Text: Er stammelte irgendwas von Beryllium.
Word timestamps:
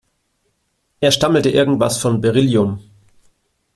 Er 0.99 1.11
stammelte 1.11 1.51
irgendwas 1.51 1.99
von 1.99 2.21
Beryllium. 2.21 2.81